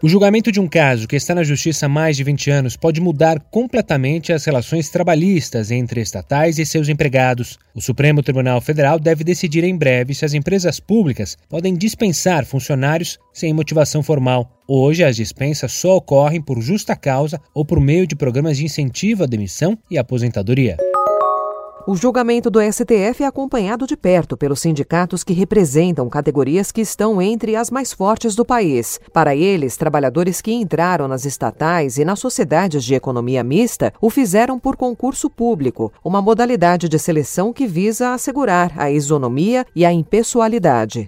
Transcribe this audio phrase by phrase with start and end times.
[0.00, 3.00] O julgamento de um caso que está na justiça há mais de 20 anos pode
[3.00, 7.58] mudar completamente as relações trabalhistas entre estatais e seus empregados.
[7.74, 13.18] O Supremo Tribunal Federal deve decidir em breve se as empresas públicas podem dispensar funcionários
[13.34, 14.48] sem motivação formal.
[14.68, 19.24] Hoje, as dispensas só ocorrem por justa causa ou por meio de programas de incentivo
[19.24, 20.76] à demissão e aposentadoria.
[21.88, 27.22] O julgamento do STF é acompanhado de perto pelos sindicatos que representam categorias que estão
[27.22, 29.00] entre as mais fortes do país.
[29.10, 34.58] Para eles, trabalhadores que entraram nas estatais e nas sociedades de economia mista o fizeram
[34.58, 41.06] por concurso público, uma modalidade de seleção que visa assegurar a isonomia e a impessoalidade.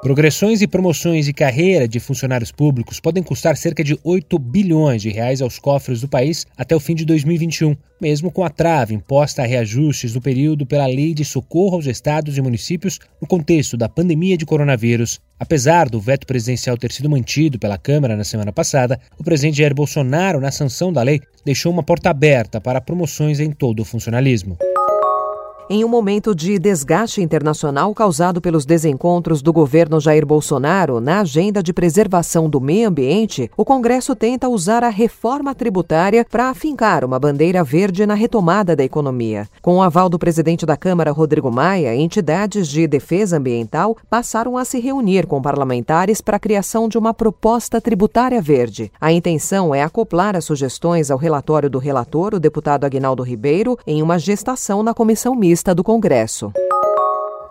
[0.00, 5.08] Progressões e promoções de carreira de funcionários públicos podem custar cerca de 8 bilhões de
[5.08, 9.42] reais aos cofres do país até o fim de 2021, mesmo com a trave imposta
[9.42, 13.88] a reajustes no período pela Lei de Socorro aos Estados e Municípios no contexto da
[13.88, 15.18] pandemia de coronavírus.
[15.36, 19.74] Apesar do veto presidencial ter sido mantido pela Câmara na semana passada, o presidente Jair
[19.74, 24.56] Bolsonaro, na sanção da lei, deixou uma porta aberta para promoções em todo o funcionalismo.
[25.70, 31.62] Em um momento de desgaste internacional causado pelos desencontros do governo Jair Bolsonaro na agenda
[31.62, 37.18] de preservação do meio ambiente, o Congresso tenta usar a reforma tributária para afincar uma
[37.18, 39.46] bandeira verde na retomada da economia.
[39.60, 44.64] Com o aval do presidente da Câmara, Rodrigo Maia, entidades de defesa ambiental passaram a
[44.64, 48.90] se reunir com parlamentares para a criação de uma proposta tributária verde.
[48.98, 54.00] A intenção é acoplar as sugestões ao relatório do relator, o deputado Aguinaldo Ribeiro, em
[54.02, 56.52] uma gestação na comissão mista do Congresso.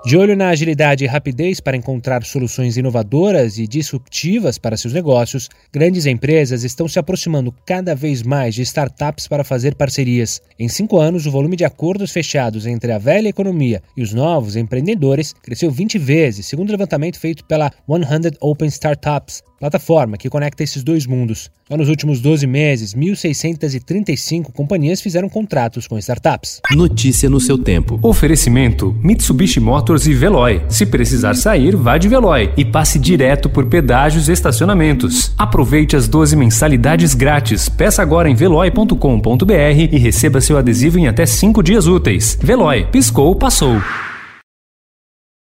[0.08, 5.50] De olho na agilidade e rapidez para encontrar soluções inovadoras e disruptivas para seus negócios,
[5.74, 10.42] grandes empresas estão se aproximando cada vez mais de startups para fazer parcerias.
[10.58, 14.56] Em cinco anos, o volume de acordos fechados entre a velha economia e os novos
[14.56, 20.64] empreendedores cresceu 20 vezes, segundo o levantamento feito pela 100 Open Startups, plataforma que conecta
[20.64, 21.50] esses dois mundos.
[21.68, 26.62] Só nos últimos 12 meses, 1.635 companhias fizeram contratos com startups.
[26.72, 28.00] Notícia no seu tempo.
[28.02, 30.62] Oferecimento: Mitsubishi Motors e Veloy.
[30.70, 35.34] Se precisar sair, vá de Veloy e passe direto por pedágios e estacionamentos.
[35.38, 37.67] Aproveite as 12 mensalidades grátis.
[37.67, 39.54] Peça agora em veloy.com.br
[39.92, 42.38] e receba seu adesivo em até 5 dias úteis.
[42.42, 43.82] Veloy, piscou, passou.